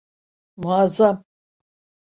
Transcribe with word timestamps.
Muazzam! 0.61 1.17